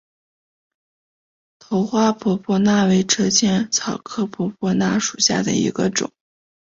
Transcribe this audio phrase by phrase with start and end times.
[1.59, 6.11] 头花婆婆纳为车前草科婆婆纳属下的一个种。